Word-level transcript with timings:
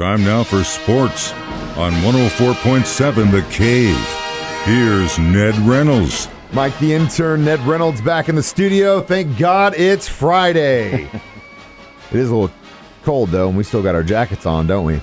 Time 0.00 0.24
now 0.24 0.42
for 0.42 0.64
sports 0.64 1.34
on 1.76 1.92
104.7 1.92 3.30
The 3.30 3.42
Cave. 3.50 3.94
Here's 4.64 5.18
Ned 5.18 5.54
Reynolds. 5.68 6.26
Mike 6.54 6.78
the 6.78 6.94
intern, 6.94 7.44
Ned 7.44 7.60
Reynolds 7.66 8.00
back 8.00 8.30
in 8.30 8.34
the 8.34 8.42
studio. 8.42 9.02
Thank 9.02 9.36
God 9.36 9.74
it's 9.74 10.08
Friday. 10.08 11.02
it 12.12 12.16
is 12.16 12.30
a 12.30 12.34
little 12.34 12.56
cold 13.02 13.28
though, 13.28 13.48
and 13.48 13.58
we 13.58 13.62
still 13.62 13.82
got 13.82 13.94
our 13.94 14.02
jackets 14.02 14.46
on, 14.46 14.66
don't 14.66 14.86
we? 14.86 15.02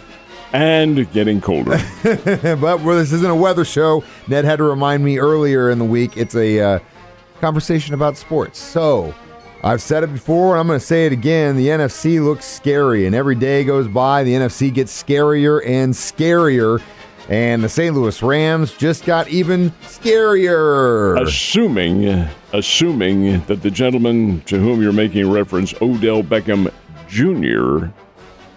and 0.52 1.12
getting 1.14 1.42
colder. 1.42 1.78
but 2.04 2.82
well, 2.82 2.98
this 2.98 3.14
isn't 3.14 3.30
a 3.30 3.36
weather 3.36 3.66
show. 3.66 4.04
Ned 4.28 4.46
had 4.46 4.56
to 4.56 4.64
remind 4.64 5.06
me 5.06 5.20
earlier 5.20 5.70
in 5.70 5.78
the 5.78 5.86
week. 5.86 6.18
It's 6.18 6.34
a 6.34 6.60
uh, 6.60 6.80
conversation 7.40 7.94
about 7.94 8.18
sports. 8.18 8.58
So 8.58 9.14
I've 9.64 9.82
said 9.82 10.04
it 10.04 10.14
before, 10.14 10.54
and 10.54 10.60
I'm 10.60 10.68
going 10.68 10.80
to 10.80 10.86
say 10.86 11.06
it 11.06 11.12
again. 11.12 11.56
The 11.56 11.68
NFC 11.68 12.24
looks 12.24 12.46
scary, 12.46 13.06
and 13.06 13.16
every 13.16 13.36
day 13.36 13.64
goes 13.64 13.88
by, 13.88 14.24
the 14.24 14.34
NFC 14.34 14.74
gets 14.74 15.04
scarier 15.04 15.66
and 15.66 15.94
scarier. 15.94 16.82
And 17.30 17.62
the 17.62 17.68
St. 17.68 17.94
Louis 17.94 18.22
Rams 18.22 18.74
just 18.74 19.04
got 19.04 19.28
even 19.28 19.72
scarier. 19.82 21.20
assuming, 21.22 22.28
assuming 22.54 23.42
that 23.46 23.62
the 23.62 23.72
gentleman 23.72 24.42
to 24.42 24.58
whom 24.58 24.82
you're 24.82 24.94
making 24.94 25.30
reference, 25.30 25.74
Odell 25.82 26.24
Beckham 26.24 26.72
Jr., 27.10 27.92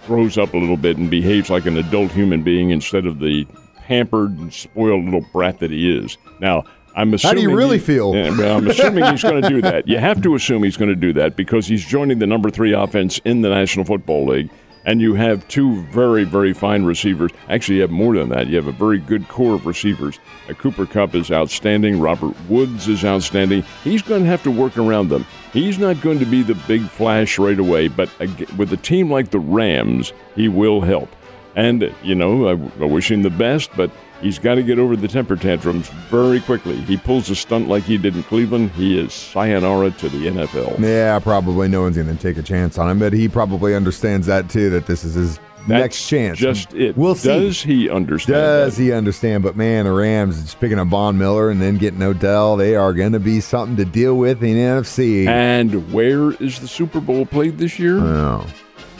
grows 0.06 0.38
up 0.38 0.54
a 0.54 0.56
little 0.56 0.76
bit 0.76 0.98
and 0.98 1.10
behaves 1.10 1.50
like 1.50 1.66
an 1.66 1.78
adult 1.78 2.12
human 2.12 2.42
being 2.42 2.70
instead 2.70 3.06
of 3.06 3.18
the 3.18 3.46
pampered 3.76 4.38
and 4.38 4.54
spoiled 4.54 5.04
little 5.04 5.26
brat 5.32 5.58
that 5.58 5.70
he 5.70 5.96
is. 5.96 6.16
Now, 6.40 6.64
I'm 6.94 7.10
How 7.10 7.14
assuming. 7.16 7.36
do 7.36 7.42
you 7.42 7.56
really 7.56 7.78
he- 7.78 7.84
feel? 7.84 8.14
Yeah, 8.14 8.30
well, 8.36 8.58
I'm 8.58 8.66
assuming 8.68 9.04
he's 9.04 9.22
going 9.22 9.42
to 9.42 9.48
do 9.48 9.60
that. 9.62 9.86
You 9.88 9.98
have 9.98 10.22
to 10.22 10.34
assume 10.34 10.62
he's 10.64 10.76
going 10.76 10.90
to 10.90 10.96
do 10.96 11.12
that 11.14 11.36
because 11.36 11.66
he's 11.66 11.84
joining 11.84 12.18
the 12.18 12.26
number 12.26 12.50
three 12.50 12.72
offense 12.72 13.18
in 13.24 13.42
the 13.42 13.48
National 13.48 13.84
Football 13.84 14.26
League. 14.26 14.50
And 14.86 15.02
you 15.02 15.14
have 15.14 15.46
two 15.48 15.82
very, 15.92 16.24
very 16.24 16.54
fine 16.54 16.84
receivers. 16.84 17.30
Actually, 17.50 17.76
you 17.76 17.80
have 17.82 17.90
more 17.90 18.14
than 18.16 18.30
that. 18.30 18.46
You 18.46 18.56
have 18.56 18.66
a 18.66 18.72
very 18.72 18.96
good 18.98 19.28
core 19.28 19.54
of 19.54 19.66
receivers. 19.66 20.18
A 20.48 20.54
Cooper 20.54 20.86
Kupp 20.86 21.14
is 21.14 21.30
outstanding. 21.30 22.00
Robert 22.00 22.34
Woods 22.48 22.88
is 22.88 23.04
outstanding. 23.04 23.62
He's 23.84 24.00
going 24.00 24.22
to 24.22 24.28
have 24.30 24.42
to 24.44 24.50
work 24.50 24.78
around 24.78 25.10
them. 25.10 25.26
He's 25.52 25.78
not 25.78 26.00
going 26.00 26.18
to 26.18 26.24
be 26.24 26.42
the 26.42 26.54
big 26.66 26.80
flash 26.88 27.38
right 27.38 27.58
away, 27.58 27.88
but 27.88 28.08
with 28.56 28.72
a 28.72 28.78
team 28.78 29.10
like 29.12 29.30
the 29.30 29.38
Rams, 29.38 30.14
he 30.34 30.48
will 30.48 30.80
help. 30.80 31.14
And, 31.56 31.92
you 32.02 32.14
know, 32.14 32.48
I, 32.48 32.82
I 32.82 32.86
wish 32.86 33.10
him 33.10 33.22
the 33.22 33.30
best, 33.30 33.70
but 33.76 33.90
he's 34.20 34.38
got 34.38 34.54
to 34.54 34.62
get 34.62 34.78
over 34.78 34.94
the 34.96 35.08
temper 35.08 35.36
tantrums 35.36 35.88
very 36.08 36.40
quickly. 36.40 36.76
He 36.82 36.96
pulls 36.96 37.28
a 37.30 37.34
stunt 37.34 37.68
like 37.68 37.82
he 37.82 37.98
did 37.98 38.14
in 38.14 38.22
Cleveland. 38.24 38.70
He 38.70 38.98
is 38.98 39.12
sayonara 39.12 39.90
to 39.92 40.08
the 40.08 40.28
NFL. 40.28 40.78
Yeah, 40.78 41.18
probably 41.18 41.68
no 41.68 41.82
one's 41.82 41.96
going 41.96 42.08
to 42.14 42.22
take 42.22 42.36
a 42.36 42.42
chance 42.42 42.78
on 42.78 42.88
him, 42.90 42.98
but 42.98 43.12
he 43.12 43.28
probably 43.28 43.74
understands 43.74 44.26
that 44.28 44.48
too. 44.48 44.70
That 44.70 44.86
this 44.86 45.02
is 45.04 45.14
his 45.14 45.38
That's 45.66 45.68
next 45.68 46.08
chance. 46.08 46.38
Just 46.38 46.72
it. 46.74 46.96
We'll 46.96 47.16
see. 47.16 47.28
Does 47.28 47.62
he 47.62 47.90
understand? 47.90 48.34
Does 48.34 48.76
that? 48.76 48.82
he 48.82 48.92
understand? 48.92 49.42
But 49.42 49.56
man, 49.56 49.86
the 49.86 49.92
Rams 49.92 50.40
just 50.40 50.60
picking 50.60 50.78
up 50.78 50.88
Von 50.88 51.18
Miller 51.18 51.50
and 51.50 51.60
then 51.60 51.78
getting 51.78 52.02
Odell, 52.02 52.56
they 52.56 52.76
are 52.76 52.92
going 52.92 53.12
to 53.12 53.20
be 53.20 53.40
something 53.40 53.76
to 53.76 53.84
deal 53.84 54.16
with 54.16 54.42
in 54.44 54.54
the 54.54 54.62
NFC. 54.62 55.26
And 55.26 55.92
where 55.92 56.30
is 56.32 56.60
the 56.60 56.68
Super 56.68 57.00
Bowl 57.00 57.26
played 57.26 57.58
this 57.58 57.78
year? 57.78 57.98
Oh. 57.98 58.46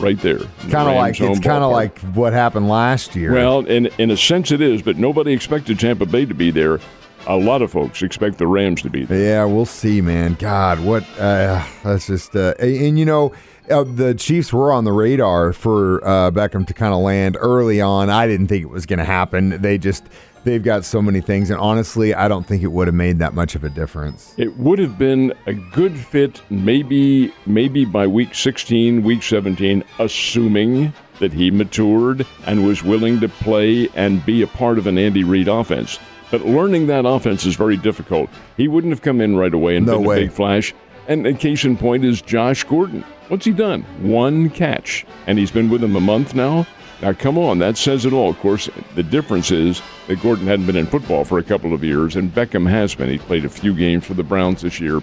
Right 0.01 0.19
there. 0.21 0.39
kind 0.71 0.89
of 0.89 0.97
like 0.97 1.21
it's 1.21 1.41
kind 1.41 1.63
of 1.63 1.71
like 1.71 1.99
what 2.15 2.33
happened 2.33 2.69
last 2.69 3.15
year. 3.15 3.33
Well, 3.33 3.61
in 3.67 3.87
in 3.99 4.11
a 4.11 4.17
sense 4.17 4.51
it 4.51 4.61
is, 4.61 4.83
but 4.83 4.97
nobody 4.97 5.33
expected 5.33 5.79
Tampa 5.79 6.07
Bay 6.07 6.25
to 6.25 6.35
be 6.35 6.51
there. 6.51 6.81
A 7.27 7.37
lot 7.37 7.61
of 7.61 7.71
folks 7.71 8.03
expect 8.03 8.39
the 8.39 8.47
Rams 8.47 8.81
to 8.83 8.91
be 8.91 9.05
there. 9.05 9.19
Yeah, 9.19 9.45
we'll 9.45 9.67
see, 9.67 10.01
man. 10.01 10.35
God, 10.35 10.81
what? 10.81 11.05
Uh, 11.19 11.65
that's 11.85 12.07
just. 12.07 12.35
Uh, 12.35 12.55
and, 12.59 12.77
and, 12.77 12.99
you 12.99 13.05
know, 13.05 13.35
uh, 13.71 13.85
the 13.85 14.15
Chiefs 14.15 14.53
were 14.53 14.73
on 14.73 14.85
the 14.85 14.93
radar 14.93 15.53
for 15.53 16.03
uh, 16.03 16.31
Beckham 16.31 16.67
to 16.67 16.75
kind 16.75 16.95
of 16.95 17.01
land 17.01 17.37
early 17.39 17.81
on. 17.81 18.09
I 18.09 18.27
didn't 18.27 18.47
think 18.47 18.63
it 18.63 18.71
was 18.71 18.87
going 18.87 18.99
to 19.01 19.05
happen. 19.05 19.61
They 19.61 19.77
just 19.77 20.05
they've 20.45 20.63
got 20.63 20.85
so 20.85 21.01
many 21.03 21.21
things, 21.21 21.51
and 21.51 21.61
honestly, 21.61 22.15
I 22.15 22.29
don't 22.29 22.47
think 22.47 22.63
it 22.63 22.73
would 22.73 22.89
have 22.89 22.95
made 22.95 23.19
that 23.19 23.35
much 23.35 23.55
of 23.55 23.65
a 23.65 23.71
difference. 23.71 24.35
It 24.37 24.57
would 24.57 24.79
have 24.79 24.99
been 24.99 25.33
a 25.47 25.55
good 25.55 25.97
fit, 25.99 26.41
maybe 26.51 27.33
maybe 27.47 27.85
by 27.85 28.07
week 28.07 28.35
16, 28.35 29.03
week 29.03 29.23
17, 29.23 29.85
assuming 29.99 30.93
that 31.19 31.33
he 31.33 31.51
matured 31.51 32.27
and 32.47 32.67
was 32.67 32.83
willing 32.83 33.21
to 33.21 33.29
play 33.29 33.89
and 33.95 34.25
be 34.25 34.43
a 34.43 34.47
part 34.47 34.79
of 34.79 34.87
an 34.87 34.97
Andy 34.99 35.23
Reid 35.25 35.49
offense. 35.49 35.99
But 36.31 36.47
learning 36.47 36.87
that 36.87 37.05
offense 37.07 37.45
is 37.45 37.57
very 37.57 37.77
difficult. 37.77 38.31
He 38.57 38.69
wouldn't 38.69 38.93
have 38.93 39.03
come 39.03 39.21
in 39.21 39.37
right 39.37 39.53
away 39.53 39.77
and 39.77 39.85
No 39.85 39.99
been 39.99 40.07
way. 40.07 40.17
a 40.17 40.21
big 40.27 40.33
flash. 40.33 40.73
And 41.09 41.27
a 41.27 41.35
case 41.35 41.65
in 41.65 41.77
point 41.77 42.05
is 42.05 42.23
Josh 42.23 42.63
Gordon. 42.65 43.03
What's 43.29 43.45
he 43.45 43.53
done? 43.53 43.83
One 44.01 44.49
catch. 44.49 45.05
And 45.27 45.39
he's 45.39 45.51
been 45.51 45.69
with 45.69 45.83
him 45.83 45.97
a 45.97 46.01
month 46.01 46.35
now. 46.35 46.67
Now, 47.03 47.15
come 47.15 47.39
on, 47.39 47.59
that 47.61 47.79
says 47.79 48.05
it 48.05 48.13
all. 48.13 48.29
Of 48.29 48.39
course, 48.41 48.69
the 48.95 49.03
difference 49.03 49.51
is 49.51 49.81
that 50.07 50.21
Gordon 50.21 50.47
hadn't 50.47 50.67
been 50.67 50.77
in 50.77 50.87
football 50.87 51.25
for 51.25 51.39
a 51.39 51.43
couple 51.43 51.73
of 51.73 51.83
years, 51.83 52.15
and 52.15 52.35
Beckham 52.35 52.69
has 52.69 52.95
been. 52.95 53.09
He's 53.09 53.23
played 53.23 53.45
a 53.45 53.49
few 53.49 53.75
games 53.75 54.05
for 54.05 54.15
the 54.15 54.23
Browns 54.23 54.61
this 54.61 54.81
year. 54.81 55.01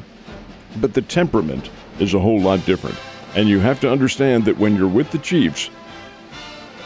But 0.78 0.94
the 0.94 1.02
temperament 1.02 1.72
is 2.00 2.14
a 2.14 2.20
whole 2.20 2.40
lot 2.40 2.64
different. 2.66 2.98
And 3.36 3.50
you 3.50 3.60
have 3.60 3.80
to 3.80 3.92
understand 3.92 4.46
that 4.46 4.58
when 4.58 4.76
you're 4.76 4.88
with 4.88 5.12
the 5.12 5.18
Chiefs, 5.18 5.72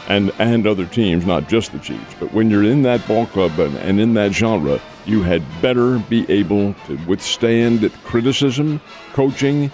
and 0.08 0.32
and 0.38 0.66
other 0.66 0.86
teams, 0.86 1.26
not 1.26 1.48
just 1.48 1.72
the 1.72 1.78
Chiefs. 1.78 2.14
But 2.18 2.32
when 2.32 2.50
you're 2.50 2.64
in 2.64 2.82
that 2.82 3.06
ball 3.06 3.26
club 3.26 3.58
and, 3.58 3.76
and 3.78 4.00
in 4.00 4.14
that 4.14 4.32
genre, 4.32 4.80
you 5.06 5.22
had 5.22 5.42
better 5.60 5.98
be 5.98 6.28
able 6.30 6.74
to 6.86 6.96
withstand 7.06 7.90
criticism, 8.04 8.80
coaching, 9.12 9.70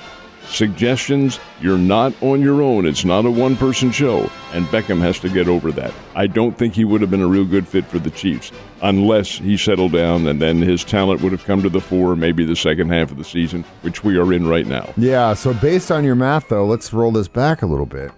suggestions. 0.48 1.38
You're 1.60 1.78
not 1.78 2.12
on 2.22 2.40
your 2.40 2.62
own. 2.62 2.86
It's 2.86 3.04
not 3.04 3.24
a 3.24 3.30
one 3.30 3.56
person 3.56 3.90
show. 3.90 4.30
And 4.52 4.64
Beckham 4.66 5.00
has 5.00 5.18
to 5.20 5.28
get 5.28 5.48
over 5.48 5.70
that. 5.72 5.92
I 6.14 6.26
don't 6.26 6.56
think 6.56 6.74
he 6.74 6.84
would 6.84 7.00
have 7.00 7.10
been 7.10 7.22
a 7.22 7.26
real 7.26 7.44
good 7.44 7.68
fit 7.68 7.84
for 7.86 7.98
the 7.98 8.10
Chiefs 8.10 8.50
unless 8.82 9.28
he 9.38 9.56
settled 9.56 9.92
down 9.92 10.26
and 10.26 10.40
then 10.40 10.62
his 10.62 10.84
talent 10.84 11.20
would 11.20 11.32
have 11.32 11.44
come 11.44 11.62
to 11.62 11.68
the 11.68 11.80
fore 11.80 12.16
maybe 12.16 12.44
the 12.44 12.56
second 12.56 12.90
half 12.90 13.10
of 13.10 13.18
the 13.18 13.24
season, 13.24 13.64
which 13.82 14.02
we 14.04 14.16
are 14.16 14.32
in 14.32 14.46
right 14.46 14.66
now. 14.66 14.92
Yeah. 14.96 15.34
So 15.34 15.54
based 15.54 15.90
on 15.90 16.04
your 16.04 16.14
math, 16.14 16.48
though, 16.48 16.66
let's 16.66 16.92
roll 16.92 17.12
this 17.12 17.28
back 17.28 17.62
a 17.62 17.66
little 17.66 17.86
bit. 17.86 18.10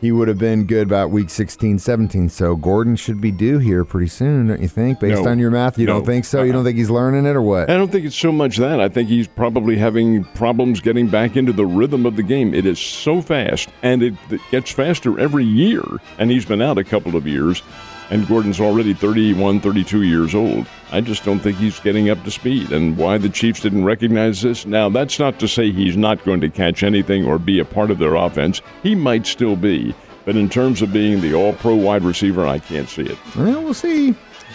He 0.00 0.12
would 0.12 0.28
have 0.28 0.38
been 0.38 0.64
good 0.64 0.86
about 0.86 1.10
week 1.10 1.28
16, 1.28 1.78
17. 1.78 2.30
So 2.30 2.56
Gordon 2.56 2.96
should 2.96 3.20
be 3.20 3.30
due 3.30 3.58
here 3.58 3.84
pretty 3.84 4.06
soon, 4.08 4.48
don't 4.48 4.62
you 4.62 4.68
think? 4.68 4.98
Based 4.98 5.22
No. 5.22 5.30
on 5.30 5.38
your 5.38 5.50
math, 5.50 5.78
you 5.78 5.84
No. 5.86 5.94
don't 5.96 6.06
think 6.06 6.24
so? 6.24 6.42
You 6.42 6.52
don't 6.52 6.60
uh-uh. 6.60 6.64
think 6.64 6.78
he's 6.78 6.88
learning 6.88 7.26
it 7.26 7.36
or 7.36 7.42
what? 7.42 7.68
I 7.68 7.76
don't 7.76 7.92
think 7.92 8.06
it's 8.06 8.16
so 8.16 8.32
much 8.32 8.56
that. 8.56 8.80
I 8.80 8.88
think 8.88 9.10
he's 9.10 9.28
probably 9.28 9.76
having 9.76 10.24
problems 10.34 10.80
getting 10.80 11.08
back 11.08 11.36
into 11.36 11.52
the 11.52 11.66
rhythm 11.66 12.06
of 12.06 12.16
the 12.16 12.22
game. 12.22 12.54
It 12.54 12.64
is 12.64 12.78
so 12.78 13.20
fast, 13.20 13.68
and 13.82 14.02
it, 14.02 14.14
it 14.30 14.40
gets 14.50 14.70
faster 14.70 15.20
every 15.20 15.44
year. 15.44 15.82
And 16.18 16.30
he's 16.30 16.46
been 16.46 16.62
out 16.62 16.78
a 16.78 16.84
couple 16.84 17.14
of 17.14 17.26
years, 17.26 17.62
and 18.10 18.26
Gordon's 18.26 18.60
already 18.60 18.92
31, 18.92 19.60
32 19.60 20.02
years 20.02 20.34
old. 20.34 20.66
I 20.90 21.00
just 21.00 21.24
don't 21.24 21.38
think 21.38 21.56
he's 21.56 21.78
getting 21.80 22.10
up 22.10 22.22
to 22.24 22.30
speed. 22.30 22.72
And 22.72 22.96
why 22.96 23.18
the 23.18 23.28
Chiefs 23.28 23.60
didn't 23.60 23.84
recognize 23.84 24.42
this? 24.42 24.66
Now, 24.66 24.88
that's 24.88 25.18
not 25.18 25.38
to 25.38 25.48
say 25.48 25.70
he's 25.70 25.96
not 25.96 26.24
going 26.24 26.40
to 26.40 26.50
catch 26.50 26.82
anything 26.82 27.24
or 27.24 27.38
be 27.38 27.60
a 27.60 27.64
part 27.64 27.90
of 27.90 27.98
their 27.98 28.16
offense. 28.16 28.60
He 28.82 28.94
might 28.94 29.26
still 29.26 29.56
be. 29.56 29.94
But 30.24 30.36
in 30.36 30.48
terms 30.48 30.82
of 30.82 30.92
being 30.92 31.20
the 31.20 31.34
all 31.34 31.54
pro 31.54 31.74
wide 31.74 32.02
receiver, 32.02 32.46
I 32.46 32.58
can't 32.58 32.88
see 32.88 33.02
it. 33.02 33.18
Well, 33.36 33.62
we'll 33.62 33.74
see. 33.74 34.14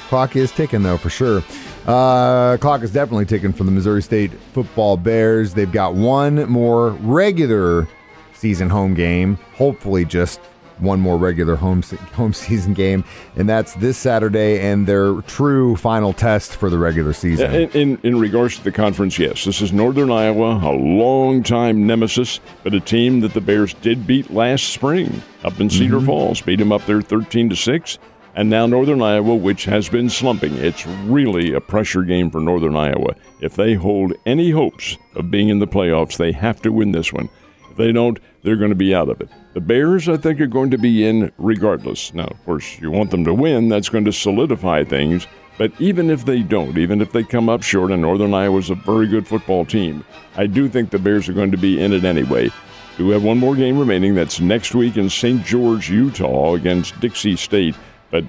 Clock 0.09 0.35
is 0.35 0.51
ticking, 0.51 0.83
though, 0.83 0.97
for 0.97 1.09
sure. 1.09 1.43
Uh, 1.87 2.57
clock 2.57 2.83
is 2.83 2.91
definitely 2.91 3.25
ticking 3.25 3.53
for 3.53 3.63
the 3.63 3.72
Missouri 3.72 4.01
State 4.01 4.31
football 4.53 4.97
Bears. 4.97 5.53
They've 5.53 5.72
got 5.72 5.95
one 5.95 6.47
more 6.49 6.91
regular 6.91 7.87
season 8.33 8.69
home 8.69 8.93
game. 8.93 9.37
Hopefully, 9.55 10.05
just 10.05 10.39
one 10.80 11.00
more 11.00 11.18
regular 11.18 11.56
home 11.56 11.84
se- 11.84 11.96
home 12.13 12.34
season 12.34 12.74
game, 12.74 13.03
and 13.36 13.47
that's 13.47 13.74
this 13.75 13.97
Saturday 13.97 14.59
and 14.59 14.88
their 14.88 15.22
true 15.22 15.75
final 15.75 16.13
test 16.13 16.56
for 16.56 16.69
the 16.69 16.78
regular 16.78 17.13
season. 17.13 17.53
In, 17.53 17.69
in, 17.72 18.00
in 18.03 18.19
regards 18.19 18.58
to 18.58 18.63
the 18.63 18.72
conference, 18.72 19.18
yes, 19.18 19.46
this 19.46 19.62
is 19.62 19.72
Northern 19.72 20.12
Iowa, 20.12 20.59
a 20.64 20.72
long-time 20.72 21.85
nemesis, 21.88 22.40
but 22.64 22.74
a 22.74 22.80
team 22.80 23.22
that 23.22 23.34
the 23.34 23.41
Bears 23.41 23.74
did 23.75 24.06
beat 24.08 24.31
last 24.31 24.69
spring 24.69 25.22
up 25.44 25.59
in 25.59 25.69
Cedar 25.69 25.97
mm-hmm. 25.97 26.06
Falls, 26.06 26.41
beat 26.41 26.59
them 26.59 26.72
up 26.72 26.85
there 26.85 27.02
13 27.02 27.50
to 27.50 27.56
six, 27.56 27.99
and 28.35 28.49
now 28.49 28.66
Northern 28.66 29.02
Iowa, 29.02 29.35
which 29.35 29.66
has 29.66 29.88
been 29.88 30.09
slumping. 30.09 30.55
It's 30.55 30.85
really 30.85 31.53
a 31.53 31.61
pressure 31.61 32.03
game 32.03 32.29
for 32.29 32.41
Northern 32.41 32.76
Iowa. 32.76 33.16
If 33.40 33.55
they 33.55 33.76
hold 33.76 34.14
any 34.26 34.52
hopes 34.52 34.97
of 35.16 35.32
being 35.32 35.49
in 35.49 35.59
the 35.59 35.67
playoffs, 35.67 36.17
they 36.17 36.34
have 36.34 36.61
to 36.64 36.72
win 36.72 36.91
this 36.91 37.14
one. 37.14 37.29
They 37.77 37.91
don't, 37.91 38.19
they're 38.43 38.55
going 38.55 38.69
to 38.69 38.75
be 38.75 38.95
out 38.95 39.09
of 39.09 39.22
it. 39.22 39.29
The 39.53 39.61
Bears, 39.61 40.07
I 40.07 40.17
think, 40.17 40.39
are 40.39 40.47
going 40.47 40.72
to 40.72 40.77
be 40.77 41.05
in 41.05 41.31
regardless. 41.37 42.13
Now, 42.13 42.25
of 42.25 42.45
course, 42.45 42.79
you 42.79 42.91
want 42.91 43.11
them 43.11 43.25
to 43.25 43.33
win. 43.33 43.69
That's 43.69 43.89
going 43.89 44.05
to 44.05 44.13
solidify 44.13 44.83
things. 44.83 45.27
But 45.57 45.72
even 45.79 46.09
if 46.09 46.25
they 46.25 46.41
don't, 46.41 46.77
even 46.77 47.01
if 47.01 47.11
they 47.11 47.23
come 47.23 47.47
up 47.47 47.63
short, 47.63 47.91
and 47.91 48.01
Northern 48.01 48.33
Iowa's 48.33 48.69
a 48.69 48.75
very 48.75 49.07
good 49.07 49.27
football 49.27 49.66
team, 49.66 50.03
I 50.35 50.47
do 50.47 50.67
think 50.67 50.89
the 50.89 50.99
Bears 50.99 51.29
are 51.29 51.33
going 51.33 51.51
to 51.51 51.57
be 51.57 51.81
in 51.81 51.93
it 51.93 52.03
anyway. 52.03 52.49
Do 52.97 53.09
have 53.09 53.23
one 53.23 53.37
more 53.37 53.55
game 53.55 53.77
remaining. 53.77 54.16
That's 54.16 54.39
next 54.39 54.75
week 54.75 54.97
in 54.97 55.09
St. 55.09 55.45
George, 55.45 55.89
Utah, 55.89 56.53
against 56.53 56.99
Dixie 56.99 57.35
State. 57.35 57.75
But 58.11 58.23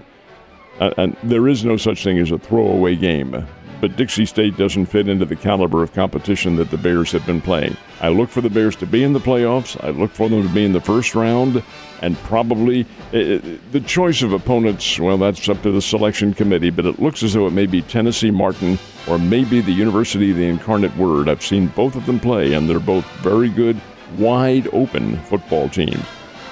uh, 0.81 1.09
there 1.23 1.49
is 1.49 1.65
no 1.65 1.77
such 1.77 2.03
thing 2.05 2.19
as 2.19 2.31
a 2.31 2.39
throwaway 2.39 2.97
game. 2.97 3.47
But 3.81 3.97
Dixie 3.97 4.27
State 4.27 4.57
doesn't 4.57 4.87
fit 4.87 5.09
into 5.09 5.25
the 5.25 5.37
caliber 5.37 5.83
of 5.83 5.93
competition 5.93 6.57
that 6.57 6.71
the 6.71 6.79
Bears 6.79 7.13
have 7.13 7.27
been 7.27 7.41
playing. 7.41 7.77
I 8.01 8.09
look 8.09 8.31
for 8.31 8.41
the 8.41 8.51
Bears 8.51 8.77
to 8.77 8.87
be 8.87 9.03
in 9.03 9.13
the 9.13 9.21
playoffs. 9.21 9.83
I 9.85 9.91
look 9.91 10.11
for 10.13 10.29
them 10.29 10.43
to 10.43 10.55
be 10.55 10.65
in 10.65 10.73
the 10.73 10.81
first 10.81 11.15
round, 11.15 11.63
and 12.03 12.17
probably 12.19 12.83
uh, 12.83 13.41
the 13.73 13.83
choice 13.87 14.23
of 14.23 14.33
opponents. 14.33 14.99
Well, 14.99 15.19
that's 15.19 15.49
up 15.49 15.63
to 15.63 15.71
the 15.71 15.83
selection 15.83 16.35
committee, 16.35 16.71
but 16.71 16.87
it 16.87 17.01
looks 17.01 17.23
as 17.23 17.35
though 17.35 17.47
it 17.47 17.53
may 17.53 17.67
be 17.67 17.83
Tennessee 17.83 18.31
Martin 18.31 18.79
or 19.07 19.19
maybe 19.19 19.61
the 19.61 19.73
University 19.73 20.31
of 20.31 20.37
the 20.37 20.47
Incarnate 20.47 20.97
Word. 20.97 21.29
I've 21.29 21.43
seen 21.43 21.69
both 21.69 21.97
of 21.97 22.07
them 22.07 22.21
play, 22.21 22.55
and 22.55 22.69
they're 22.69 22.81
both 22.81 23.05
very 23.17 23.49
good, 23.49 23.81
wide 24.19 24.69
open 24.73 25.17
football 25.25 25.69
teams. 25.69 26.05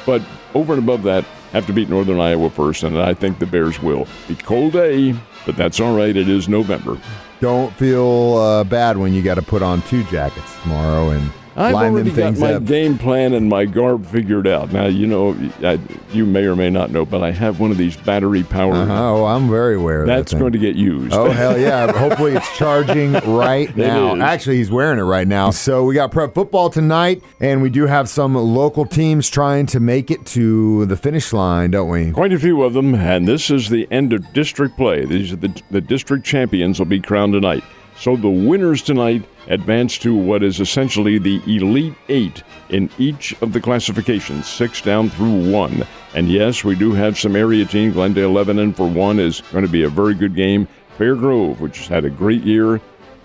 But 0.07 0.23
over 0.55 0.75
and 0.75 0.83
above 0.83 1.03
that, 1.05 1.25
have 1.53 1.67
to 1.67 1.73
beat 1.73 1.89
Northern 1.89 2.21
Iowa 2.21 2.51
first, 2.51 2.83
and 2.83 2.99
I 2.99 3.15
think 3.15 3.39
the 3.39 3.47
Bears 3.47 3.81
will. 3.81 4.07
Be 4.27 4.35
cold 4.35 4.73
day, 4.73 5.15
but 5.47 5.57
that's 5.57 5.81
all 5.81 5.97
right. 5.97 6.17
It 6.17 6.29
is 6.29 6.49
November. 6.49 6.99
Don't 7.41 7.73
feel 7.75 8.35
uh, 8.35 8.65
bad 8.65 8.97
when 8.97 9.13
you 9.13 9.23
got 9.23 9.35
to 9.35 9.43
put 9.43 9.63
on 9.63 9.83
two 9.83 10.05
jackets 10.05 10.61
tomorrow 10.63 11.11
and 11.11 11.31
I've 11.57 11.75
already 11.75 12.11
got 12.11 12.37
my 12.39 12.55
up. 12.55 12.65
game 12.65 12.99
plan 12.99 13.33
and 13.35 13.49
my 13.49 13.65
garb 13.65 14.07
figured 14.07 14.47
out. 14.47 14.73
Now, 14.73 14.87
you 14.87 15.07
know, 15.07 15.37
I, 15.63 15.79
you 16.13 16.27
may 16.27 16.45
or 16.45 16.57
may 16.57 16.71
not 16.71 16.91
know, 16.91 17.05
but 17.05 17.23
I 17.23 17.31
have 17.31 17.61
one 17.61 17.71
of 17.71 17.77
these 17.79 17.97
battery 17.97 18.43
powered. 18.43 18.77
Uh-huh. 18.77 19.15
Oh, 19.15 19.25
I'm 19.25 19.49
very 19.49 19.77
aware 19.77 20.03
of 20.03 20.07
That's 20.07 20.33
that. 20.33 20.39
going 20.39 20.53
to 20.53 20.59
get 20.59 20.75
used. 20.77 21.13
Oh 21.13 21.31
hell 21.31 21.59
yeah! 21.59 21.93
Hopefully 21.99 22.33
it's 22.33 22.57
charging 22.57 23.13
right 23.13 23.75
now. 23.77 24.17
Actually, 24.17 24.57
he's 24.57 24.71
wearing 24.71 24.99
it 24.99 25.03
right 25.03 25.29
now. 25.29 25.51
So 25.51 25.85
we 25.85 25.95
got 25.95 26.11
prep 26.11 26.35
football 26.35 26.71
tonight, 26.71 27.23
and 27.41 27.63
we 27.63 27.71
do 27.71 27.87
have 27.87 28.09
some 28.09 28.35
local 28.35 28.85
teams 28.85 29.29
trying 29.31 29.67
to 29.67 29.81
make 29.81 30.11
it 30.11 30.27
to 30.27 30.87
the 30.87 30.97
finish 30.97 31.33
line, 31.33 31.71
don't 31.71 31.89
we? 31.89 32.11
Quite 32.11 32.33
a 32.33 32.39
few 32.39 32.63
of 32.63 32.73
them, 32.73 32.95
and 32.95 33.29
this 33.29 33.51
is 33.51 33.69
the 33.69 33.87
end 33.91 34.13
of 34.13 34.33
district 34.33 34.77
play. 34.77 35.05
These 35.05 35.33
are 35.33 35.37
the, 35.37 35.63
the 35.71 35.81
district 35.81 36.25
champions 36.25 36.79
will 36.79 36.87
be 36.87 37.01
crowned 37.01 37.33
tonight. 37.33 37.63
So 37.97 38.17
the 38.17 38.29
winners 38.29 38.83
tonight 38.83 39.23
advance 39.49 39.99
to 39.99 40.15
what 40.15 40.43
is 40.43 40.61
essentially 40.61 41.19
the 41.19 41.43
Elite 41.47 41.95
Eight 42.09 42.43
in 42.69 42.91
each 42.99 43.35
of 43.43 43.53
the 43.53 43.61
classifications, 43.61 44.49
six 44.49 44.81
down 44.81 45.11
through 45.11 45.51
one. 45.51 45.87
And 46.15 46.29
yes, 46.29 46.65
we 46.65 46.75
do 46.75 46.93
have 46.93 47.19
some 47.19 47.37
area 47.37 47.65
teams. 47.65 47.95
Glendale 47.95 48.33
Lebanon, 48.33 48.73
for 48.73 48.89
one, 48.89 49.19
is 49.19 49.41
going 49.53 49.65
to 49.65 49.71
be 49.71 49.83
a 49.83 49.89
very 49.89 50.15
good 50.15 50.35
game. 50.35 50.69
Fair 50.97 51.17
Grove, 51.17 51.61
which 51.61 51.79
has 51.79 51.89
had 51.89 52.05
a 52.05 52.11
great 52.11 52.43
year. 52.43 52.81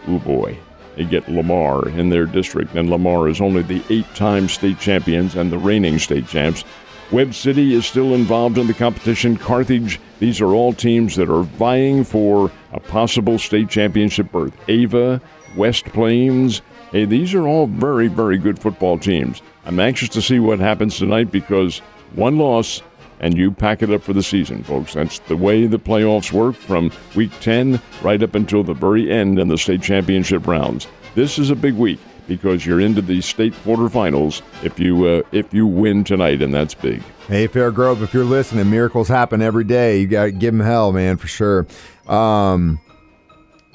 Oh 0.07 0.19
boy, 0.19 0.57
they 0.95 1.05
get 1.05 1.29
Lamar 1.29 1.87
in 1.89 2.09
their 2.09 2.25
district, 2.25 2.73
and 2.75 2.89
Lamar 2.89 3.29
is 3.29 3.41
only 3.41 3.61
the 3.61 3.83
eight 3.89 4.07
time 4.15 4.49
state 4.49 4.79
champions 4.79 5.35
and 5.35 5.51
the 5.51 5.57
reigning 5.57 5.99
state 5.99 6.27
champs. 6.27 6.63
Webb 7.11 7.33
City 7.33 7.73
is 7.73 7.87
still 7.87 8.13
involved 8.13 8.59
in 8.59 8.67
the 8.67 8.73
competition. 8.73 9.35
Carthage, 9.35 9.99
these 10.19 10.41
are 10.41 10.53
all 10.53 10.73
teams 10.73 11.15
that 11.15 11.29
are 11.29 11.41
vying 11.41 12.03
for 12.03 12.51
a 12.71 12.79
possible 12.79 13.39
state 13.39 13.67
championship 13.67 14.31
berth. 14.31 14.53
Ava, 14.67 15.19
West 15.55 15.85
Plains, 15.85 16.61
hey, 16.91 17.05
these 17.05 17.33
are 17.33 17.47
all 17.47 17.67
very, 17.67 18.07
very 18.07 18.37
good 18.37 18.59
football 18.59 18.97
teams. 18.97 19.41
I'm 19.65 19.79
anxious 19.79 20.09
to 20.09 20.21
see 20.21 20.39
what 20.39 20.59
happens 20.59 20.97
tonight 20.97 21.31
because 21.31 21.79
one 22.15 22.37
loss 22.37 22.81
and 23.19 23.37
you 23.37 23.51
pack 23.51 23.81
it 23.81 23.91
up 23.91 24.01
for 24.01 24.13
the 24.13 24.23
season, 24.23 24.63
folks. 24.63 24.93
That's 24.93 25.19
the 25.19 25.35
way 25.35 25.67
the 25.67 25.79
playoffs 25.79 26.31
work 26.31 26.55
from 26.55 26.91
week 27.15 27.31
10 27.41 27.81
right 28.01 28.21
up 28.23 28.35
until 28.35 28.63
the 28.63 28.73
very 28.73 29.11
end 29.11 29.39
in 29.39 29.47
the 29.47 29.57
state 29.57 29.81
championship 29.81 30.47
rounds. 30.47 30.87
This 31.15 31.37
is 31.37 31.49
a 31.49 31.55
big 31.55 31.73
week 31.73 31.99
because 32.27 32.65
you're 32.65 32.79
into 32.79 33.01
the 33.01 33.19
state 33.21 33.53
quarterfinals 33.65 34.41
if 34.63 34.79
you 34.79 35.05
uh, 35.05 35.21
if 35.31 35.53
you 35.53 35.65
win 35.65 36.03
tonight, 36.03 36.41
and 36.41 36.53
that's 36.53 36.75
big. 36.75 37.01
Hey, 37.27 37.47
Fair 37.47 37.71
Grove, 37.71 38.01
if 38.03 38.13
you're 38.13 38.23
listening, 38.23 38.69
miracles 38.69 39.07
happen 39.07 39.41
every 39.41 39.63
day. 39.63 39.99
You 39.99 40.07
got 40.07 40.25
to 40.25 40.31
give 40.31 40.53
them 40.53 40.65
hell, 40.65 40.93
man, 40.93 41.17
for 41.17 41.27
sure. 41.27 41.67
Um, 42.07 42.79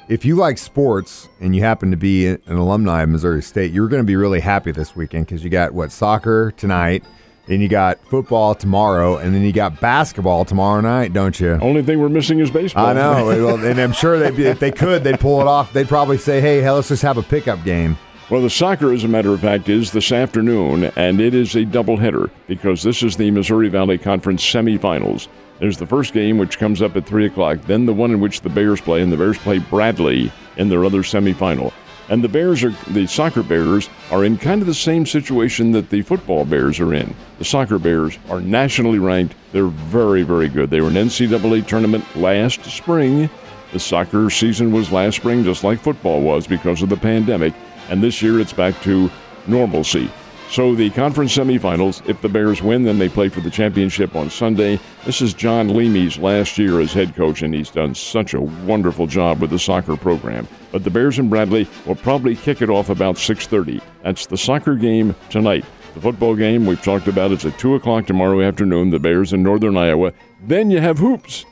if 0.07 0.25
you 0.25 0.35
like 0.35 0.57
sports 0.57 1.29
and 1.39 1.55
you 1.55 1.61
happen 1.63 1.91
to 1.91 1.97
be 1.97 2.27
an 2.27 2.41
alumni 2.47 3.03
of 3.03 3.09
Missouri 3.09 3.41
State, 3.41 3.71
you're 3.71 3.87
going 3.87 4.01
to 4.01 4.05
be 4.05 4.15
really 4.15 4.39
happy 4.39 4.71
this 4.71 4.95
weekend 4.95 5.25
because 5.25 5.43
you 5.43 5.49
got 5.49 5.73
what 5.73 5.91
soccer 5.91 6.51
tonight, 6.57 7.03
and 7.47 7.61
you 7.61 7.67
got 7.67 7.99
football 8.07 8.55
tomorrow, 8.55 9.17
and 9.17 9.33
then 9.33 9.43
you 9.43 9.51
got 9.51 9.79
basketball 9.79 10.45
tomorrow 10.45 10.81
night, 10.81 11.13
don't 11.13 11.39
you? 11.39 11.53
Only 11.53 11.83
thing 11.83 11.99
we're 11.99 12.09
missing 12.09 12.39
is 12.39 12.51
baseball. 12.51 12.87
I 12.87 12.93
know, 12.93 13.25
Well, 13.45 13.65
and 13.65 13.79
I'm 13.79 13.93
sure 13.93 14.19
they'd 14.19 14.35
be, 14.35 14.45
if 14.45 14.59
they 14.59 14.71
could, 14.71 15.03
they'd 15.03 15.19
pull 15.19 15.41
it 15.41 15.47
off. 15.47 15.73
They'd 15.73 15.87
probably 15.87 16.17
say, 16.17 16.41
"Hey, 16.41 16.61
hell, 16.61 16.75
let's 16.75 16.89
just 16.89 17.03
have 17.03 17.17
a 17.17 17.23
pickup 17.23 17.63
game." 17.63 17.97
Well, 18.29 18.41
the 18.41 18.49
soccer, 18.49 18.91
as 18.91 19.03
a 19.03 19.07
matter 19.07 19.31
of 19.31 19.41
fact, 19.41 19.69
is 19.69 19.91
this 19.91 20.11
afternoon, 20.11 20.85
and 20.95 21.21
it 21.21 21.35
is 21.35 21.55
a 21.55 21.63
doubleheader 21.63 22.31
because 22.47 22.81
this 22.81 23.03
is 23.03 23.17
the 23.17 23.29
Missouri 23.29 23.69
Valley 23.69 23.99
Conference 23.99 24.43
semifinals. 24.43 25.27
There's 25.59 25.77
the 25.77 25.87
first 25.87 26.13
game, 26.13 26.37
which 26.37 26.59
comes 26.59 26.81
up 26.81 26.95
at 26.95 27.05
3 27.05 27.25
o'clock, 27.25 27.59
then 27.61 27.85
the 27.85 27.93
one 27.93 28.11
in 28.11 28.19
which 28.19 28.41
the 28.41 28.49
Bears 28.49 28.81
play, 28.81 29.01
and 29.01 29.11
the 29.11 29.17
Bears 29.17 29.37
play 29.37 29.59
Bradley 29.59 30.31
in 30.57 30.69
their 30.69 30.85
other 30.85 31.01
semifinal. 31.01 31.73
And 32.07 32.23
the 32.23 32.29
Bears 32.29 32.63
are, 32.63 32.69
the 32.91 33.07
soccer 33.07 33.41
Bears 33.41 33.89
are 34.11 34.25
in 34.25 34.37
kind 34.37 34.61
of 34.61 34.67
the 34.67 34.73
same 34.73 35.05
situation 35.05 35.71
that 35.71 35.89
the 35.89 36.03
football 36.03 36.45
Bears 36.45 36.79
are 36.79 36.93
in. 36.93 37.15
The 37.39 37.45
soccer 37.45 37.79
Bears 37.79 38.19
are 38.29 38.41
nationally 38.41 38.99
ranked. 38.99 39.33
They're 39.53 39.65
very, 39.65 40.21
very 40.21 40.49
good. 40.49 40.69
They 40.69 40.81
were 40.81 40.89
an 40.89 40.95
NCAA 40.95 41.65
tournament 41.65 42.05
last 42.15 42.63
spring. 42.65 43.29
The 43.71 43.79
soccer 43.79 44.29
season 44.29 44.71
was 44.71 44.91
last 44.91 45.15
spring, 45.15 45.43
just 45.43 45.63
like 45.63 45.79
football 45.79 46.21
was 46.21 46.45
because 46.45 46.83
of 46.83 46.89
the 46.89 46.97
pandemic 46.97 47.53
and 47.89 48.01
this 48.01 48.21
year 48.21 48.39
it's 48.39 48.53
back 48.53 48.79
to 48.81 49.09
normalcy. 49.47 50.09
So 50.49 50.73
the 50.73 50.89
conference 50.91 51.35
semifinals, 51.35 52.07
if 52.07 52.21
the 52.21 52.29
Bears 52.29 52.61
win, 52.61 52.83
then 52.83 52.97
they 52.97 53.09
play 53.09 53.29
for 53.29 53.41
the 53.41 53.49
championship 53.49 54.15
on 54.15 54.29
Sunday. 54.29 54.79
This 55.03 55.21
is 55.21 55.33
Jon 55.33 55.69
Leamy's 55.69 56.17
last 56.17 56.57
year 56.57 56.79
as 56.79 56.93
head 56.93 57.15
coach, 57.15 57.41
and 57.41 57.53
he's 57.53 57.71
done 57.71 57.93
such 57.93 58.33
a 58.33 58.41
wonderful 58.41 59.05
job 59.05 59.41
with 59.41 59.49
the 59.49 59.59
soccer 59.59 59.97
program. 59.97 60.47
But 60.71 60.83
the 60.83 60.91
Bears 60.91 61.19
and 61.19 61.29
Bradley 61.29 61.67
will 61.85 61.95
probably 61.95 62.35
kick 62.35 62.61
it 62.61 62.69
off 62.69 62.89
about 62.89 63.17
6:30. 63.17 63.81
That's 64.03 64.27
the 64.27 64.37
soccer 64.37 64.75
game 64.75 65.13
tonight. 65.29 65.65
The 65.93 66.01
football 66.01 66.35
game 66.35 66.65
we've 66.65 66.81
talked 66.81 67.07
about 67.07 67.31
is 67.31 67.45
at 67.45 67.57
2 67.57 67.75
o'clock 67.75 68.05
tomorrow 68.05 68.41
afternoon. 68.41 68.91
The 68.91 68.99
Bears 68.99 69.33
in 69.33 69.43
Northern 69.43 69.75
Iowa. 69.75 70.13
Then 70.45 70.69
you 70.71 70.79
have 70.79 70.99
hoops. 70.99 71.45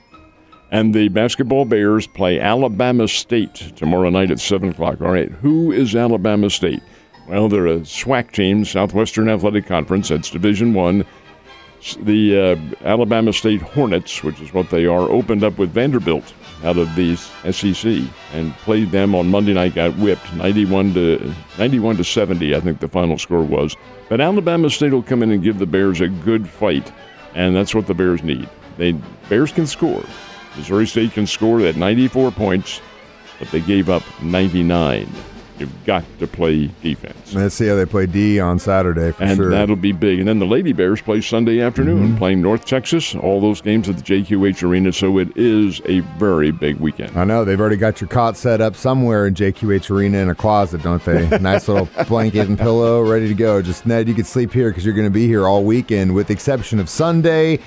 And 0.72 0.94
the 0.94 1.10
basketball 1.10 1.66
Bears 1.66 2.08
play 2.08 2.40
Alabama 2.40 3.08
State 3.08 3.74
tomorrow 3.76 4.10
night 4.10 4.32
at 4.32 4.40
7 4.40 4.70
o'clock. 4.70 5.02
All 5.02 5.12
right, 5.12 5.32
who 5.32 5.72
is 5.72 5.96
Alabama 5.96 6.50
State? 6.50 6.82
Well, 7.28 7.48
they're 7.48 7.68
a 7.68 7.80
SWAC 7.80 8.32
team, 8.32 8.66
Southwestern 8.66 9.30
Athletic 9.30 9.66
Conference. 9.66 10.10
That's 10.10 10.30
Division 10.30 10.74
One. 10.74 11.06
The 12.00 12.40
uh, 12.40 12.86
Alabama 12.86 13.34
State 13.34 13.62
Hornets, 13.62 14.24
which 14.24 14.40
is 14.42 14.54
what 14.54 14.70
they 14.70 14.86
are, 14.86 15.10
opened 15.10 15.44
up 15.44 15.58
with 15.58 15.72
Vanderbilt 15.72 16.34
out 16.64 16.78
of 16.78 16.94
the 16.96 17.16
SEC 17.16 18.10
and 18.34 18.54
played 18.58 18.92
them 18.92 19.16
on 19.16 19.30
Monday 19.30 19.54
night. 19.54 19.76
Got 19.76 19.98
whipped, 19.98 20.34
91 20.34 20.94
to 20.94 21.34
91 21.58 21.98
to 21.98 22.04
70, 22.04 22.56
I 22.56 22.60
think 22.62 22.80
the 22.80 22.88
final 22.88 23.18
score 23.18 23.44
was. 23.44 23.76
But 24.10 24.22
Alabama 24.22 24.70
State 24.70 24.94
will 24.94 25.04
come 25.04 25.24
in 25.24 25.32
and 25.32 25.44
give 25.44 25.60
the 25.60 25.66
Bears 25.66 26.00
a 26.00 26.08
good 26.08 26.48
fight, 26.48 26.92
and 27.36 27.56
that's 27.56 27.76
what 27.76 27.88
the 27.88 27.94
Bears 27.94 28.24
need. 28.24 28.50
They 28.78 28.94
Bears 29.28 29.52
can 29.52 29.68
score. 29.68 30.04
Missouri 30.56 30.88
State 30.88 31.14
can 31.14 31.28
score 31.28 31.62
at 31.62 31.76
94 31.76 32.32
points, 32.32 32.82
but 33.40 33.50
they 33.52 33.62
gave 33.62 33.90
up 33.90 34.04
99. 34.22 35.08
You've 35.64 35.86
got 35.86 36.04
to 36.20 36.28
play 36.28 36.70
defense. 36.82 37.34
Let's 37.34 37.56
see 37.56 37.68
how 37.68 37.76
they 37.76 37.86
play 37.86 38.06
D 38.06 38.40
on 38.40 38.60
Saturday 38.60 39.12
for 39.14 39.24
And 39.24 39.38
sure. 39.38 39.50
that'll 39.50 39.76
be 39.78 39.94
big. 39.94 40.20
And 40.20 40.28
then 40.28 40.40
the 40.40 40.46
Lady 40.46 40.74
Bears 40.74 41.02
play 41.02 41.22
Sunday 41.22 41.62
afternoon, 41.62 42.10
Mm-hmm. 42.10 42.18
playing 42.18 42.42
North 42.42 42.66
Texas. 42.66 43.16
All 43.16 43.40
those 43.40 43.62
games 43.62 43.88
at 43.88 43.96
the 43.98 44.02
JQH 44.04 44.62
Arena. 44.64 44.92
So 44.92 45.18
it 45.20 45.30
is 45.38 45.82
a 45.86 46.00
very 46.20 46.52
big 46.52 46.78
weekend. 46.82 47.18
I 47.18 47.24
know 47.24 47.46
they've 47.46 47.60
already 47.60 47.78
got 47.78 48.02
your 48.02 48.10
cot 48.10 48.36
set 48.36 48.60
up 48.60 48.76
somewhere 48.76 49.26
in 49.26 49.36
JQH 49.36 49.90
Arena 49.90 50.18
in 50.18 50.30
a 50.30 50.36
closet, 50.36 50.84
don't 50.84 51.04
they? 51.06 51.28
nice 51.40 51.68
little 51.70 51.88
blanket 52.08 52.48
and 52.50 52.58
pillow, 52.60 53.02
ready 53.02 53.28
to 53.30 53.34
go. 53.34 53.62
Just 53.62 53.86
Ned, 53.86 54.08
you 54.10 54.14
can 54.14 54.26
sleep 54.26 54.52
here 54.52 54.70
because 54.70 54.84
you're 54.86 54.94
going 54.96 55.08
to 55.08 55.14
be 55.14 55.28
here 55.28 55.48
all 55.48 55.64
weekend, 55.64 56.14
with 56.14 56.28
the 56.28 56.34
exception 56.34 56.80
of 56.80 56.90
Sunday. 56.90 57.60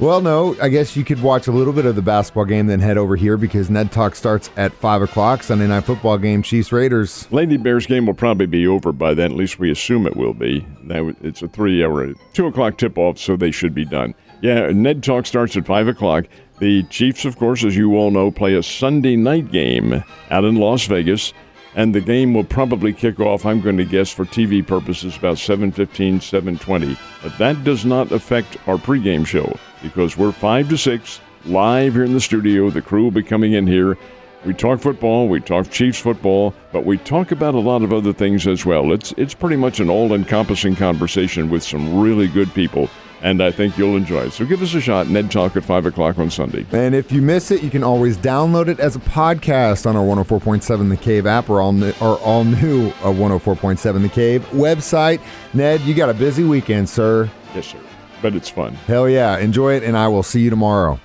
Well, 0.00 0.20
no, 0.20 0.56
I 0.60 0.68
guess 0.68 0.96
you 0.96 1.04
could 1.04 1.22
watch 1.22 1.46
a 1.46 1.52
little 1.52 1.72
bit 1.72 1.86
of 1.86 1.94
the 1.94 2.02
basketball 2.02 2.46
game, 2.46 2.66
then 2.66 2.80
head 2.80 2.98
over 2.98 3.14
here 3.14 3.36
because 3.36 3.70
Ned 3.70 3.92
Talk 3.92 4.16
starts 4.16 4.50
at 4.56 4.72
five 4.72 5.00
o'clock. 5.00 5.44
Sunday 5.44 5.68
night 5.68 5.84
football 5.84 6.18
game, 6.18 6.42
Chiefs 6.42 6.72
Raiders. 6.72 7.30
Lady 7.30 7.56
Bears 7.56 7.86
game 7.86 8.06
will 8.06 8.14
probably 8.14 8.46
be 8.46 8.66
over 8.66 8.90
by 8.90 9.14
then. 9.14 9.30
At 9.30 9.36
least 9.36 9.60
we 9.60 9.70
assume 9.70 10.06
it 10.06 10.16
will 10.16 10.34
be. 10.34 10.66
It's 10.88 11.42
a 11.42 11.48
three-hour, 11.48 12.14
two 12.32 12.46
o'clock 12.46 12.78
tip-off, 12.78 13.18
so 13.18 13.36
they 13.36 13.52
should 13.52 13.74
be 13.74 13.84
done. 13.84 14.14
Yeah, 14.40 14.70
Ned 14.72 15.04
Talk 15.04 15.24
starts 15.24 15.56
at 15.56 15.66
five 15.66 15.86
o'clock. 15.86 16.24
The 16.58 16.82
Chiefs, 16.84 17.24
of 17.24 17.36
course, 17.36 17.62
as 17.62 17.76
you 17.76 17.94
all 17.96 18.10
know, 18.10 18.30
play 18.32 18.54
a 18.54 18.62
Sunday 18.62 19.14
night 19.14 19.52
game 19.52 20.02
out 20.30 20.44
in 20.44 20.56
Las 20.56 20.86
Vegas, 20.86 21.32
and 21.76 21.94
the 21.94 22.00
game 22.00 22.34
will 22.34 22.44
probably 22.44 22.92
kick 22.92 23.20
off. 23.20 23.46
I'm 23.46 23.60
going 23.60 23.76
to 23.76 23.84
guess 23.84 24.10
for 24.10 24.24
TV 24.24 24.66
purposes 24.66 25.16
about 25.16 25.36
7:15, 25.36 26.16
7:20. 26.16 26.98
But 27.22 27.38
that 27.38 27.62
does 27.62 27.84
not 27.84 28.10
affect 28.10 28.56
our 28.66 28.78
pregame 28.78 29.24
show 29.24 29.54
because 29.82 30.16
we're 30.16 30.32
five 30.32 30.68
to 30.70 30.78
six 30.78 31.20
live 31.44 31.94
here 31.94 32.04
in 32.04 32.12
the 32.12 32.20
studio. 32.20 32.70
The 32.70 32.82
crew 32.82 33.02
will 33.04 33.10
be 33.10 33.22
coming 33.22 33.52
in 33.52 33.66
here. 33.66 33.96
We 34.44 34.54
talk 34.54 34.80
football, 34.80 35.28
we 35.28 35.40
talk 35.40 35.70
Chiefs 35.70 36.00
football, 36.00 36.52
but 36.72 36.84
we 36.84 36.98
talk 36.98 37.30
about 37.30 37.54
a 37.54 37.60
lot 37.60 37.82
of 37.82 37.92
other 37.92 38.12
things 38.12 38.46
as 38.48 38.66
well. 38.66 38.92
It's 38.92 39.12
it's 39.16 39.34
pretty 39.34 39.54
much 39.56 39.78
an 39.78 39.88
all-encompassing 39.88 40.74
conversation 40.76 41.48
with 41.48 41.62
some 41.62 42.00
really 42.00 42.26
good 42.26 42.52
people. 42.54 42.88
and 43.24 43.40
I 43.40 43.52
think 43.52 43.78
you'll 43.78 43.96
enjoy 43.96 44.22
it. 44.22 44.32
So 44.32 44.44
give 44.44 44.60
us 44.62 44.74
a 44.74 44.80
shot. 44.80 45.06
Ned 45.06 45.30
Talk 45.30 45.56
at 45.56 45.62
5 45.64 45.86
o'clock 45.86 46.18
on 46.18 46.28
Sunday. 46.28 46.66
And 46.72 46.92
if 46.92 47.12
you 47.12 47.22
miss 47.22 47.52
it, 47.52 47.62
you 47.62 47.70
can 47.70 47.84
always 47.84 48.16
download 48.16 48.66
it 48.66 48.80
as 48.80 48.96
a 48.96 48.98
podcast 48.98 49.86
on 49.86 49.94
our 49.94 50.02
104.7 50.04 50.88
The 50.88 50.96
Cave 50.96 51.24
app 51.24 51.48
or 51.48 51.60
all 51.60 51.72
new, 51.72 51.92
or 52.00 52.16
all 52.18 52.42
new 52.42 52.88
uh, 52.88 53.12
104.7 53.12 54.02
The 54.02 54.08
Cave 54.08 54.42
website. 54.50 55.20
Ned, 55.54 55.82
you 55.82 55.94
got 55.94 56.08
a 56.10 56.14
busy 56.14 56.42
weekend, 56.42 56.88
sir. 56.88 57.30
Yes, 57.54 57.68
sir. 57.68 57.78
But 58.22 58.34
it's 58.34 58.48
fun. 58.48 58.74
Hell 58.86 59.08
yeah. 59.08 59.36
Enjoy 59.38 59.74
it, 59.74 59.82
and 59.82 59.96
I 59.96 60.08
will 60.08 60.22
see 60.22 60.40
you 60.40 60.48
tomorrow. 60.48 61.00